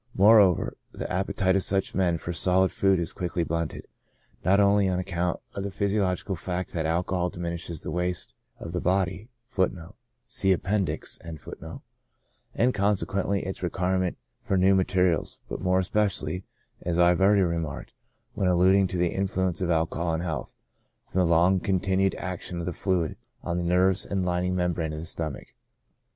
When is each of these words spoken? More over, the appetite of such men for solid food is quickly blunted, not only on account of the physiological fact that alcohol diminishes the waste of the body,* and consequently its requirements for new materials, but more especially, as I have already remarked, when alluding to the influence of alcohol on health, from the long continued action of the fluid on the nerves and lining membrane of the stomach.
More 0.15 0.39
over, 0.39 0.75
the 0.91 1.07
appetite 1.13 1.55
of 1.55 1.61
such 1.61 1.93
men 1.93 2.17
for 2.17 2.33
solid 2.33 2.71
food 2.71 2.99
is 2.99 3.13
quickly 3.13 3.43
blunted, 3.43 3.85
not 4.43 4.59
only 4.59 4.89
on 4.89 4.97
account 4.97 5.39
of 5.53 5.63
the 5.63 5.69
physiological 5.69 6.35
fact 6.35 6.73
that 6.73 6.87
alcohol 6.87 7.29
diminishes 7.29 7.83
the 7.83 7.91
waste 7.91 8.33
of 8.59 8.71
the 8.71 8.81
body,* 8.81 9.29
and 12.55 12.73
consequently 12.73 13.45
its 13.45 13.61
requirements 13.61 14.19
for 14.41 14.57
new 14.57 14.73
materials, 14.73 15.39
but 15.47 15.61
more 15.61 15.77
especially, 15.77 16.45
as 16.81 16.97
I 16.97 17.09
have 17.09 17.21
already 17.21 17.43
remarked, 17.43 17.93
when 18.33 18.47
alluding 18.47 18.87
to 18.87 18.97
the 18.97 19.09
influence 19.13 19.61
of 19.61 19.69
alcohol 19.69 20.07
on 20.07 20.21
health, 20.21 20.55
from 21.05 21.21
the 21.21 21.27
long 21.27 21.59
continued 21.59 22.15
action 22.15 22.57
of 22.59 22.65
the 22.65 22.73
fluid 22.73 23.17
on 23.43 23.57
the 23.57 23.63
nerves 23.63 24.07
and 24.07 24.25
lining 24.25 24.55
membrane 24.55 24.93
of 24.93 24.99
the 24.99 25.05
stomach. 25.05 25.49